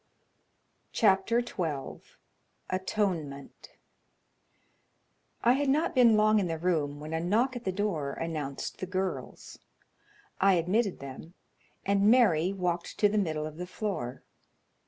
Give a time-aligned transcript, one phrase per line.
[0.91, 2.01] CHAPTER XII
[2.71, 3.69] Atonement
[5.43, 8.79] I had not been long in the room when a knock at the door announced
[8.79, 9.59] the girls.
[10.39, 11.35] I admitted them,
[11.85, 14.23] and Mary walked to the middle of the floor.